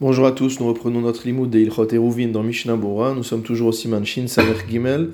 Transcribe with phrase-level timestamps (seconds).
[0.00, 3.14] Bonjour à tous, nous reprenons notre limoud de Ilchot Eruvin dans Mishnah Bora.
[3.14, 5.10] Nous sommes toujours au Siman Shin Samer Gimel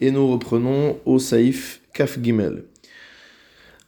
[0.00, 2.64] et nous reprenons au Saif Kaf Gimel.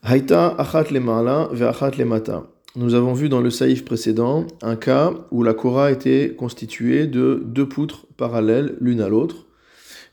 [0.05, 2.47] Haïta achat le ma'ala ve achat le mata.
[2.77, 7.43] Nous avons vu dans le Saif précédent un cas où la Korah était constituée de
[7.45, 9.47] deux poutres parallèles l'une à l'autre.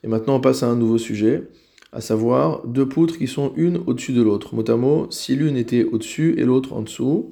[0.03, 1.43] Et maintenant on passe à un nouveau sujet,
[1.93, 4.55] à savoir deux poutres qui sont une au-dessus de l'autre.
[4.55, 7.29] Mot si l'une était au-dessus et l'autre en dessous,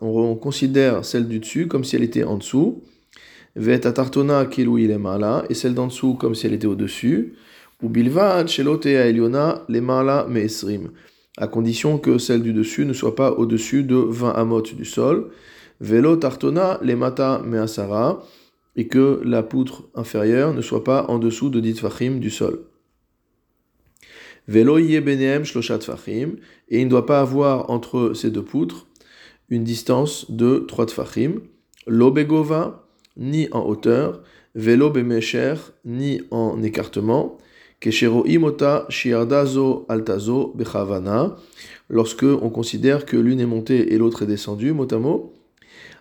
[0.00, 2.82] on considère celle du dessus comme si elle était en dessous.
[3.56, 4.48] Veta tartona
[5.48, 7.34] et celle d'en dessous comme si elle était au-dessus.
[7.82, 8.48] Ou bilvad
[9.68, 10.90] lemala meesrim.
[11.36, 15.30] À condition que celle du dessus ne soit pas au-dessus de 20 amot du sol.
[15.80, 18.22] Velo tartona lemata measara.
[18.76, 21.80] Et que la poutre inférieure ne soit pas en dessous de dit
[22.18, 22.60] du sol.
[24.46, 24.84] Velo et
[26.70, 28.86] il ne doit pas avoir entre ces deux poutres
[29.48, 31.40] une distance de 3 tfachim,
[31.86, 34.22] lo begova, ni en hauteur,
[34.54, 35.54] velo bemesher,
[35.84, 37.38] ni en écartement,
[37.80, 41.36] keshero imota shiardazo altazo bechavana,
[41.88, 45.32] lorsque on considère que l'une est montée et l'autre est descendue, motamo,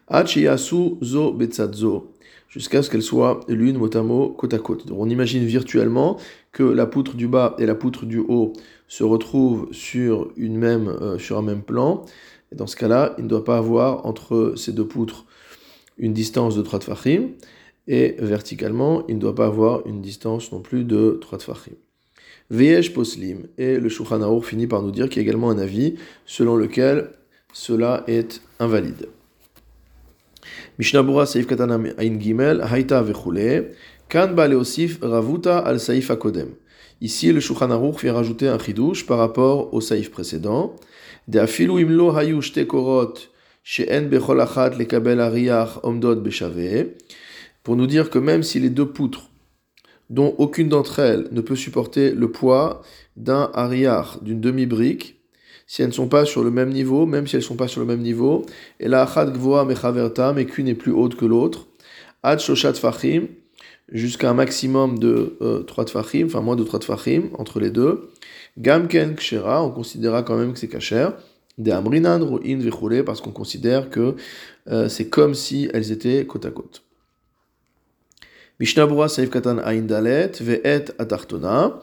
[0.08, 2.12] achiyasu zo betzadzo,
[2.54, 4.86] jusqu'à ce qu'elles soient l'une mot à mot côte à côte.
[4.92, 6.18] on imagine virtuellement
[6.52, 8.54] que la poutre du bas et la poutre du haut
[8.88, 12.06] se retrouvent sur, euh, un même plan.
[12.56, 15.26] Dans ce cas-là, il ne doit pas avoir entre ces deux poutres
[15.98, 17.30] une distance de 3 tfachim,
[17.88, 21.74] et verticalement, il ne doit pas avoir une distance non plus de 3 tfachim.
[22.52, 25.96] Veyesh poslim, et le Shulchan finit par nous dire qu'il y a également un avis
[26.28, 27.09] selon lequel
[27.52, 29.08] cela est invalide.
[30.80, 33.72] Mishnah Seif Katana Ain Gimel, Haïta Vechule,
[34.09, 36.50] Kan Ba Leosif Ravuta al Saif Akodem.
[37.02, 40.76] Ici, le Shulchan Aruch vient rajouter un chidouche par rapport au saif précédent.
[41.28, 43.16] De afilu imlo hayu shte korot
[43.64, 46.88] she'en bechol achat lekabel ariach omdot beshave.
[47.64, 49.30] Pour nous dire que même si les deux poutres,
[50.09, 52.84] dont aucune d'entre elles ne peut supporter le poids
[53.18, 55.22] d'un ariach, d'une demi-brique,
[55.68, 57.68] si elles ne sont pas sur le même niveau, même si elles ne sont pas
[57.68, 58.46] sur le même niveau,
[58.79, 61.68] et la achat gvoa mechaverta, mais qu'une est plus haute que l'autre,
[62.22, 63.28] ad shoshat fachim,
[63.91, 68.09] jusqu'à un maximum de euh, 3 tfachim, enfin moins de 3 tfachim entre les deux.
[68.57, 71.09] Gamken kshera, on considérera quand même que c'est kasher.
[71.57, 74.16] De amrinan ru'in vechule, parce qu'on considère que
[74.69, 76.84] euh, c'est comme si elles étaient côte à côte.
[78.59, 81.81] Mishnabura saif katan ain dalet ve'et atartona.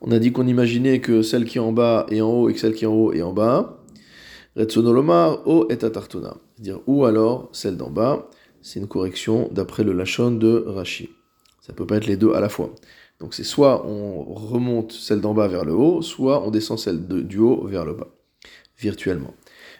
[0.00, 2.54] On a dit qu'on imaginait que celle qui est en bas est en haut et
[2.54, 3.82] que celle qui est en haut est en bas.
[4.56, 6.36] Retsonolomar o et atartona.
[6.56, 8.28] C'est-à-dire, ou alors celle d'en bas.
[8.62, 11.10] C'est une correction d'après le Lachon de Rashi.
[11.60, 12.74] Ça peut pas être les deux à la fois.
[13.20, 17.06] Donc c'est soit on remonte celle d'en bas vers le haut, soit on descend celle
[17.06, 18.08] du haut vers le bas,
[18.78, 19.34] virtuellement.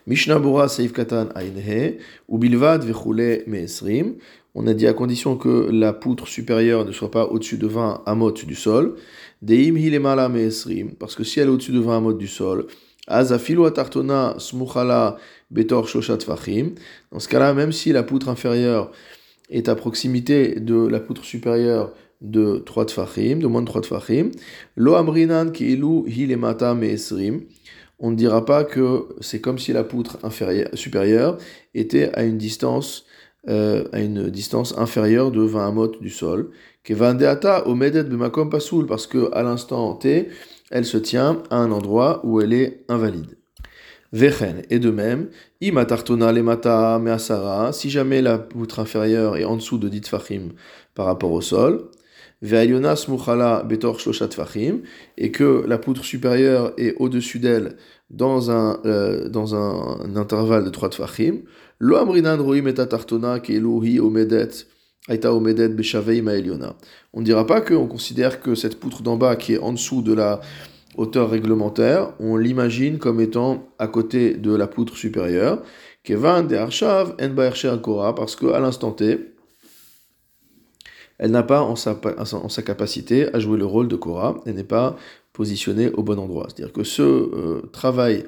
[0.08, 4.14] Mishnah Bora Seif Katan Ainhe, ou Bilvad Vechule Meesrim.
[4.54, 8.04] On a dit à condition que la poutre supérieure ne soit pas au-dessus de 20
[8.06, 8.94] amot du sol.
[9.42, 12.68] Deim Hilemala Meesrim, parce que si elle est au-dessus de 20 amot du sol,
[13.08, 15.16] Azafilu Atartona Smuchala
[15.50, 16.76] Betor Shoshat Fachim.
[17.10, 18.92] Dans ce cas-là, même si la poutre inférieure
[19.50, 24.30] est à proximité de la poutre supérieure de 3 tfachim, de moins de 3 tfachim,
[24.76, 27.42] lo amrinan ki'ilu hilemata me'esrim,
[27.98, 31.38] on ne dira pas que c'est comme si la poutre inférieure, supérieure
[31.74, 33.06] était à une distance
[33.48, 33.84] euh,
[34.76, 36.50] inférieure de 20 amot du sol.
[36.84, 40.28] Kevandeata omedet bemakom pasoul, parce que à l'instant T,
[40.70, 43.36] elle se tient à un endroit où elle est invalide.
[44.12, 45.28] Vechen, et de même,
[45.60, 50.48] imatartona lemata measara, si jamais la poutre inférieure est en dessous de 10 fachim
[50.94, 51.90] par rapport au sol,
[52.42, 52.56] et
[55.32, 57.76] que la poutre supérieure est au-dessus d'elle
[58.10, 61.42] dans un, euh, dans un, intervalle de 3 tfachim,
[61.78, 62.24] lo roim
[63.84, 64.48] et omedet,
[65.08, 65.70] aita omedet.
[67.12, 70.02] On ne dira pas qu'on considère que cette poutre d'en bas qui est en dessous
[70.02, 70.40] de la
[70.96, 75.62] hauteur réglementaire, on l'imagine comme étant à côté de la poutre supérieure.
[76.08, 79.35] De Arshav en parce qu'à l'instant T,
[81.18, 84.96] elle n'a pas en sa, capacité à jouer le rôle de Kora, elle n'est pas
[85.32, 86.48] positionnée au bon endroit.
[86.48, 88.24] C'est-à-dire que ce euh, travail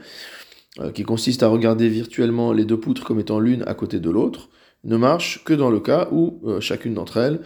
[0.81, 4.11] euh, qui consiste à regarder virtuellement les deux poutres comme étant l'une à côté de
[4.11, 4.49] l'autre,
[4.85, 7.41] ne marche que dans le cas où euh, chacune d'entre elles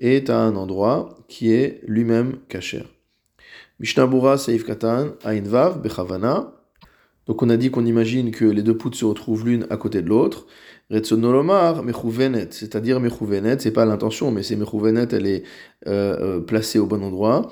[0.00, 2.86] est à un endroit qui est lui-même cachère.
[3.80, 6.52] Mishnabura Seif Katan Bechavana.
[7.26, 10.02] Donc on a dit qu'on imagine que les deux poutres se retrouvent l'une à côté
[10.02, 10.46] de l'autre.
[10.90, 15.42] Retsonolomar Mechouvenet, c'est-à-dire Mechouvenet, c'est pas l'intention, mais c'est Mechouvenet, elle est
[15.86, 17.50] euh, euh, placée au bon endroit.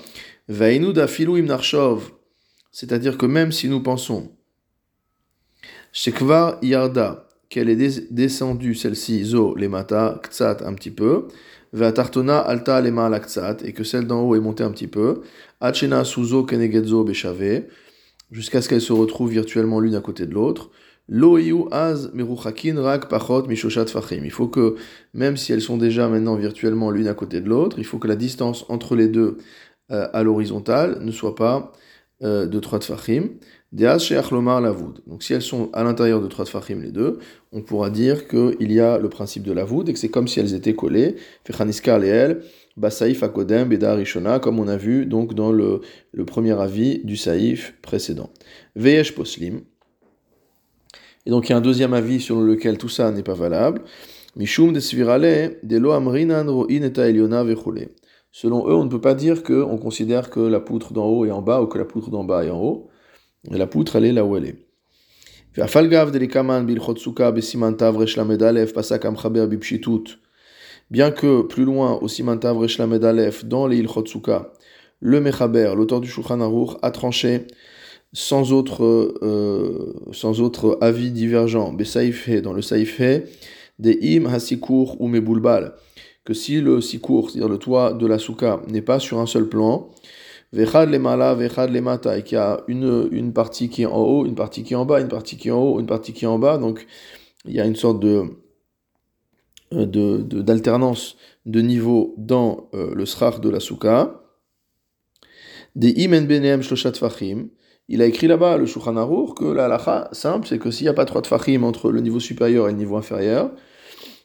[0.48, 2.12] Vainu Dafilu Imnarshov,
[2.70, 4.32] c'est-à-dire que même si nous pensons
[5.92, 11.28] Shekvar Yarda, qu'elle est descendue, celle-ci, zo, les mata, ktsat, un petit peu,
[11.74, 15.20] va tartona, alta, lema, ktsat, et que celle d'en haut est montée un petit peu,
[15.60, 17.64] achena, suzo, kenegedzo, beshave,
[18.32, 20.70] jusqu'à ce qu'elles se retrouvent virtuellement l'une à côté de l'autre.
[21.08, 21.20] Il
[24.30, 24.76] faut que,
[25.14, 28.08] même si elles sont déjà maintenant virtuellement l'une à côté de l'autre, il faut que
[28.08, 29.36] la distance entre les deux
[29.90, 31.72] euh, à l'horizontale ne soit pas
[32.22, 33.30] euh, de 3 tfachim.
[33.72, 37.18] Donc si elles sont à l'intérieur de 3 tfachim les deux,
[37.52, 40.40] on pourra dire qu'il y a le principe de lavoud et que c'est comme si
[40.40, 41.16] elles étaient collées.
[42.76, 45.82] Basaif akodem, beda rishona, comme on a vu donc dans le,
[46.12, 48.30] le premier avis du saïf précédent.
[48.76, 49.60] Veyesh poslim.
[51.26, 53.82] Et donc il y a un deuxième avis sur lequel tout ça n'est pas valable.
[54.36, 57.44] Mishum de svirale, de lo amrinan ro'in eta eliona.
[58.32, 61.30] Selon eux, on ne peut pas dire qu'on considère que la poutre d'en haut est
[61.30, 62.88] en bas ou que la poutre d'en bas est en haut.
[63.50, 64.56] La poutre, elle est là où elle est.
[70.90, 72.56] Bien que plus loin, au Simantav
[73.04, 74.52] Aleph, dans les Ilchotsuka,
[75.00, 77.46] le Mechaber, l'auteur du Shulchan Aruch, a tranché
[78.14, 78.84] sans autre,
[79.22, 83.24] euh, avis divergent, dans le Saïfé,
[83.78, 85.74] des Im Hasikur ou Mebulbal,
[86.24, 89.48] que si le Sikour, c'est-à-dire le toit de la Souka, n'est pas sur un seul
[89.48, 89.90] plan,
[90.52, 93.86] Vechad le mala, vechad le mata, et qu'il y a une, une partie qui est
[93.86, 95.86] en haut, une partie qui est en bas, une partie qui est en haut, une
[95.86, 96.86] partie qui est en bas, donc
[97.46, 98.24] il y a une sorte de
[99.72, 101.16] d'alternance
[101.46, 104.20] de, de, niveau dans euh, le srach de la souka.
[105.74, 107.48] Des imen benem shloshat fachim,
[107.88, 108.94] il a écrit là-bas, le Shulchan
[109.34, 112.20] que la halacha simple, c'est que s'il n'y a pas trois tfachim entre le niveau
[112.20, 113.50] supérieur et le niveau inférieur,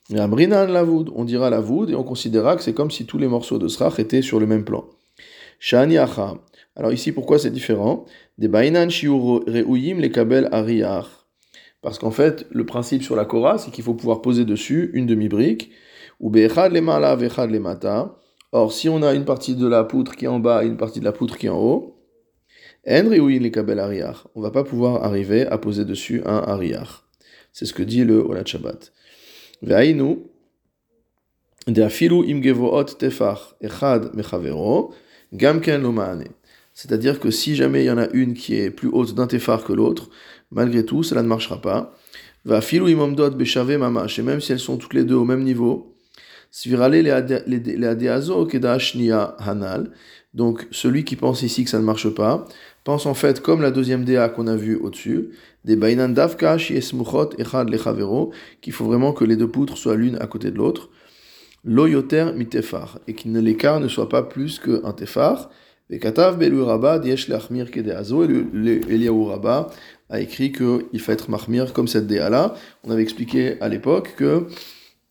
[0.09, 3.67] on dira la voud et on considérera que c'est comme si tous les morceaux de
[3.67, 4.85] srach étaient sur le même plan.
[6.75, 8.05] Alors ici, pourquoi c'est différent?
[8.37, 10.49] Des bainan reuyim les kabel.
[11.81, 15.05] Parce qu'en fait, le principe sur la Korah, c'est qu'il faut pouvoir poser dessus une
[15.05, 15.71] demi-brique,
[16.19, 18.17] ou be'echad le mala le mata.
[18.51, 20.77] Or, si on a une partie de la poutre qui est en bas et une
[20.77, 21.95] partie de la poutre qui est en haut,
[22.85, 27.03] on ne va pas pouvoir arriver à poser dessus un ariach.
[27.51, 28.93] C'est ce que dit le Olat Shabbat.
[36.73, 39.63] C'est-à-dire que si jamais il y en a une qui est plus haute d'un tefar
[39.63, 40.09] que l'autre,
[40.51, 41.95] malgré tout, cela ne marchera pas.
[42.45, 42.53] Et
[44.21, 45.95] même si elles sont toutes les deux au même niveau,
[50.33, 52.45] donc celui qui pense ici que ça ne marche pas,
[52.83, 55.31] pense en fait comme la deuxième DA qu'on a vue au-dessus,
[55.67, 58.31] des Bainan Davka, Echad Lechavero,
[58.61, 60.89] qu'il faut vraiment que les deux poutres soient l'une à côté de l'autre,
[61.65, 65.49] Loyoter mitefar, et que l'écart ne soit pas plus qu'un tefar.
[65.89, 69.67] Et Katav Belu Rabba, Diesh et Eliaou Rabba
[70.09, 72.55] a écrit qu'il faut être mahmir comme cette DA là.
[72.85, 74.47] On avait expliqué à l'époque que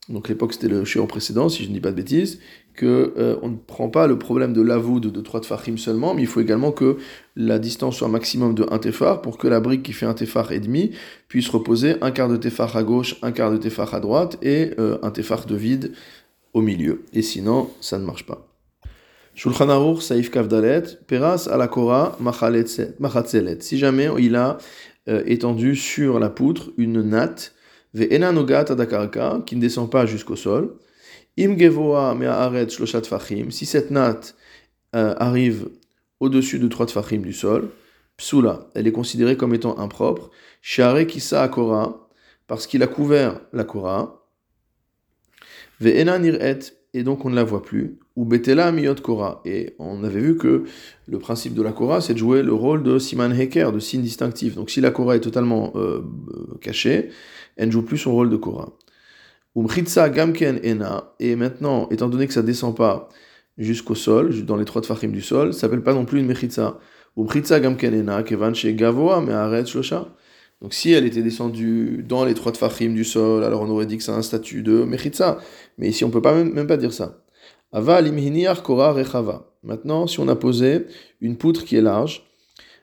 [0.09, 2.39] donc l'époque c'était le shiur précédent, si je ne dis pas de bêtises,
[2.77, 6.21] que euh, on ne prend pas le problème de l'avoud de 3 tefachim seulement, mais
[6.21, 6.97] il faut également que
[7.35, 10.53] la distance soit maximum de 1 tefar pour que la brique qui fait un tefar
[10.53, 10.91] et demi
[11.27, 14.71] puisse reposer un quart de tefar à gauche, un quart de tefar à droite et
[14.79, 15.91] euh, un tefar de vide
[16.53, 17.03] au milieu.
[17.13, 18.47] Et sinon, ça ne marche pas.
[19.35, 23.57] Shulchan Aruch, Saif Kavdalet, Peras alakora machatzelet.
[23.59, 24.57] Si jamais il a
[25.09, 27.53] euh, étendu sur la poutre une natte
[27.93, 30.75] qui ne descend pas jusqu'au sol.
[31.37, 34.35] Im shloshat fachim, si cette natte
[34.95, 35.69] euh, arrive
[36.19, 37.69] au-dessus de trois tfachim du sol,
[38.17, 40.31] psula, elle est considérée comme étant impropre.
[40.61, 42.09] Share kisa akora,
[42.47, 44.25] parce qu'il a couvert la kora.
[45.79, 46.59] Ve'ena niret,
[46.95, 47.99] et donc on ne la voit plus.
[48.15, 50.63] Ou betela miyot kora, et on avait vu que
[51.07, 54.01] le principe de la kora, c'est de jouer le rôle de siman heker, de signe
[54.01, 54.55] distinctif.
[54.55, 56.01] Donc si la kora est totalement euh,
[56.61, 57.09] cachée,
[57.57, 58.73] elle ne joue plus son rôle de Korah.
[59.57, 63.09] Umchitsa gamken ena, et maintenant, étant donné que ça descend pas
[63.57, 66.77] jusqu'au sol, dans les trois tfachim du sol, ça s'appelle pas non plus une mechitsa.
[67.17, 70.09] Umchitsa gamken ena, kevan gavoa me'aret shlosha.
[70.61, 73.97] Donc si elle était descendue dans les trois tfachim du sol, alors on aurait dit
[73.97, 75.39] que c'est un statut de mechitsa.
[75.79, 77.23] Mais ici on peut pas même, pas dire ça.
[77.71, 79.55] Ava limhiniar korah rechava.
[79.63, 80.85] Maintenant, si on a posé
[81.19, 82.29] une poutre qui est large,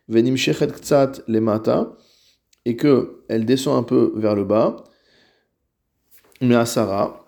[0.09, 1.97] venim shechet ktsat lemata,
[2.65, 4.85] et que elle descend un peu vers le bas,
[6.41, 7.25] mais à Sarah,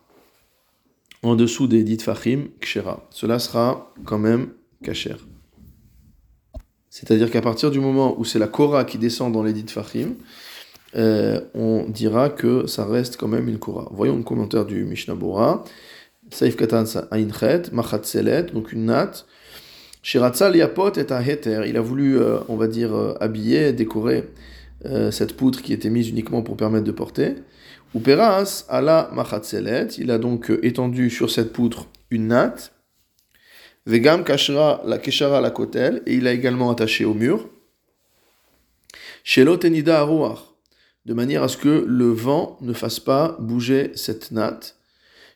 [1.23, 3.07] en dessous des dit fachim, kshera.
[3.11, 4.51] Cela sera quand même
[4.83, 5.17] kacher.
[6.91, 10.15] C'est-à-dire qu'à partir du moment où c'est la Korah qui descend dans les dit fachim,
[10.95, 13.89] euh, on dira que ça reste quand même une Korah.
[13.93, 15.65] Voyons le commentaire du Mishnah Bora.
[16.31, 18.01] Saif Katan Ainchet, Machat
[18.53, 19.27] donc une natte.
[20.03, 24.25] Shiratzal Yapot et Heter, il a voulu, euh, on va dire, euh, habiller, décorer
[25.11, 27.35] cette poutre qui était mise uniquement pour permettre de porter.
[27.95, 32.73] Ou peras ala machatzelet, il a donc étendu sur cette poutre une natte.
[33.87, 37.49] Vegam kashra la keshara la kotel, et il a également attaché au mur.
[39.23, 40.39] Shelo tenida aruach,
[41.05, 44.77] de manière à ce que le vent ne fasse pas bouger cette natte.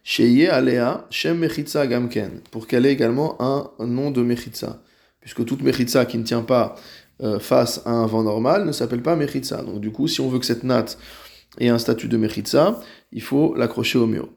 [0.03, 4.83] Sheye alea shem mechitza gamken, pour qu'elle ait également un, nom de mechitza.
[5.21, 6.75] Puisque toute mechitza qui ne tient pas
[7.23, 9.63] euh, face à un vent normal ne s'appelle pas mechitza.
[9.63, 10.99] Donc du coup, si on veut que cette natte
[11.59, 12.81] ait un statut de mechitza,
[13.13, 14.29] il faut l'accrocher au mur.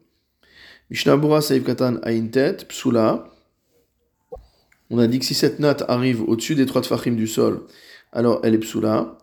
[0.89, 3.29] Mishnah Bura Saïf Katan Aintet, Psula.
[4.89, 7.61] On a dit que si cette natte arrive au-dessus des trois tfachim du sol,
[8.11, 9.17] alors elle est Psula.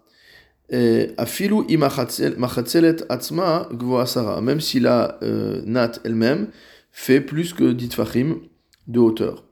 [1.16, 4.40] Afilu imachatzelet atzma gvoasara.
[4.40, 6.48] Même si la euh, natte elle-même
[6.92, 8.36] fait plus que 10 tfachim
[8.86, 9.44] de hauteur.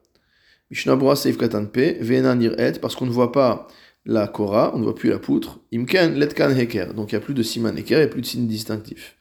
[0.70, 3.68] Mishnah Bura Saïf Katan P, Nir'et, parce qu'on ne voit pas
[4.08, 5.60] la kora, on ne voit plus la poutre.
[5.72, 6.94] Imken letkan heker.
[6.94, 9.16] Donc il n'y a plus de siman heker, il n'y a plus de signe distinctif.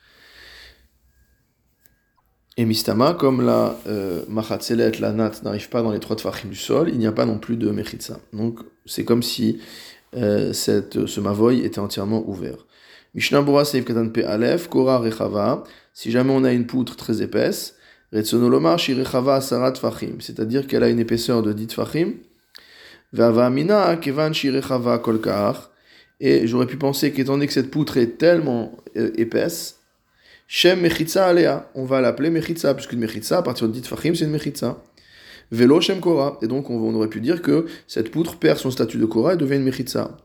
[2.55, 6.55] Et mistama, comme la euh, machatzelet, la natte, n'arrive pas dans les trois tfachim du
[6.55, 8.19] sol, il n'y a pas non plus de mechitza.
[8.33, 9.59] Donc c'est comme si
[10.15, 12.65] euh, cette, ce mavoy était entièrement ouvert.
[13.13, 15.63] Mishnah Seif Katan Pe Aleph, Kora Rechava,
[15.93, 17.75] si jamais on a une poutre très épaisse,
[18.13, 22.13] Retsonolomar Shirechava Sarat Fachim, c'est-à-dire qu'elle a une épaisseur de 10 Fachim,
[23.06, 23.06] Vava Amina Kevan Shirechava Kolkar,
[26.19, 29.79] et j'aurais pu penser qu'étant donné que cette poutre est tellement euh, épaisse,
[30.47, 31.69] Shem Mechitza Alea.
[31.75, 34.81] On va l'appeler Mechitza, puisque une Mechitza, à partir de dit Fahim, c'est une Mechitza.
[35.51, 36.39] Velo Shem Kora.
[36.41, 39.37] Et donc, on, aurait pu dire que cette poutre perd son statut de Kora et
[39.37, 40.17] devient une Mechitza.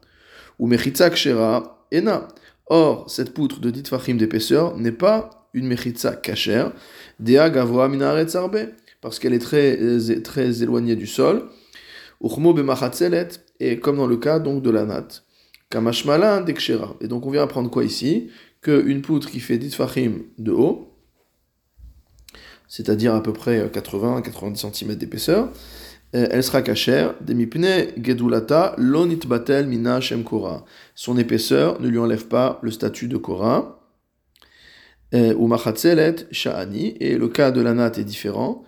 [0.59, 2.29] Ou Mechitza Kshera Ena.
[2.67, 6.69] Or, cette poutre de dit Fahim d'épaisseur n'est pas une Mechitza Kacher,
[7.21, 8.27] Dea Gavoa Minaret
[9.03, 9.79] parce qu'elle est très,
[10.23, 11.49] très éloignée du sol.
[12.23, 13.29] Uchmo Bemachatzelet,
[13.61, 15.25] et comme dans le cas donc de la natte.
[15.71, 16.97] Kamashmalan Dekshera.
[17.01, 18.31] Et donc, on vient apprendre quoi ici?
[18.61, 20.93] Qu'une poutre qui fait 10 fachim de haut,
[22.69, 25.51] c'est-à-dire à peu près 80-90 cm d'épaisseur,
[26.15, 30.65] euh, elle sera cachère, demipne gedulata lonit batel mina shem kora.
[30.95, 33.81] Son épaisseur ne lui enlève pas le statut de kora.
[35.15, 38.65] Euh, ou machatzelet sha'ani, et le cas de la natte est différent.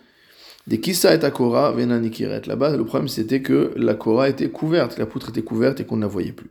[0.67, 2.43] Des kissa et akora venanikiret.
[2.47, 5.97] Là-bas, le problème c'était que la kora était couverte, la poutre était couverte et qu'on
[5.97, 6.51] ne la voyait plus.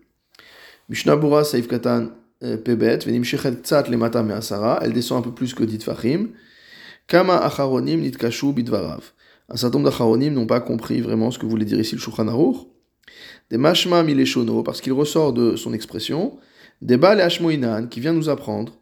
[0.90, 2.10] Mishnah Bura Saif Katan
[2.44, 3.84] euh, Pebet, tzat
[4.82, 6.30] elle descend un peu plus que dit Fahim.
[7.08, 9.12] Kama acharonim nitkashu bidvarav.
[9.50, 12.28] Un certain nombre d'acharonim n'ont pas compris vraiment ce que voulait dire ici le Shulchan
[12.28, 12.68] Aruch.
[13.50, 16.38] Des mashma mileshono, parce qu'il ressort de son expression.
[16.82, 18.74] Des bal et qui vient nous apprendre.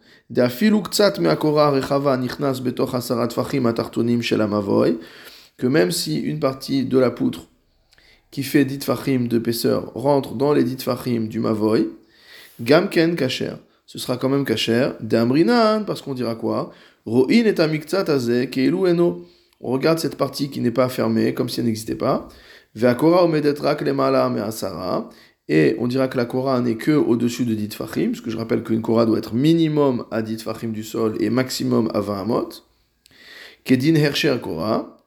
[5.58, 7.48] Que même si une partie de la poutre
[8.32, 11.90] qui fait dit fachim d'épaisseur rentre dans les dit fachim du mavoy,
[12.62, 13.56] Gamken kacher.
[13.86, 14.92] Ce sera quand même kacher.
[15.02, 16.72] Damrinan, parce qu'on dira quoi?
[17.06, 19.26] Ro'in et amiktsataze keilu eno.
[19.60, 22.30] On regarde cette partie qui n'est pas fermée, comme si elle n'existait pas.
[22.76, 25.10] Lemala me'asara.
[25.48, 28.38] Et on dira que la Kora n'est que au-dessus de dit fachim, parce que je
[28.38, 32.22] rappelle qu'une Kora doit être minimum à dit fachim du sol et maximum à 20
[32.22, 32.50] amot.
[33.64, 34.98] Kedin hersher Kora.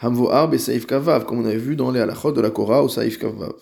[0.00, 2.88] Hamvo arbe saif kavav, comme on avait vu dans les halachot de la Kora au
[2.88, 3.54] saif kavav.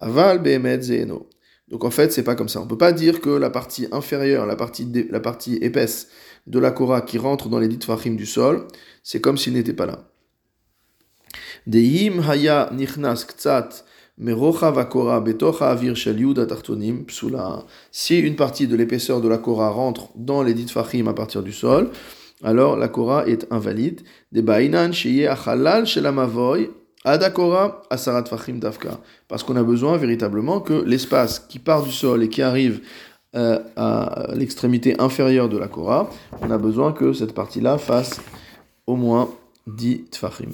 [0.00, 1.28] Aval be'emet zeeno.
[1.68, 2.60] Donc en fait, c'est pas comme ça.
[2.60, 6.08] On peut pas dire que la partie inférieure, la partie, la partie épaisse
[6.46, 8.66] de la Kora qui rentre dans les dit fachim du sol,
[9.02, 10.10] c'est comme s'il n'était pas là.
[11.66, 13.84] Deim haya nichnas ktsat
[17.92, 21.42] si une partie de l'épaisseur de la Kora rentre dans les dit fachim à partir
[21.42, 21.90] du sol,
[22.42, 24.02] alors la Kora est invalide.
[27.90, 29.00] Asarat dafka.
[29.26, 32.82] Parce qu'on a besoin véritablement que l'espace qui part du sol et qui arrive
[33.36, 36.10] euh, à l'extrémité inférieure de la Kora,
[36.42, 38.20] on a besoin que cette partie-là fasse
[38.86, 39.30] au moins
[39.66, 40.50] 10 tfachim.